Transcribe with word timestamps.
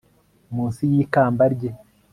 munsi 0.55 0.81
yikamba 0.93 1.43
rye 1.53 1.69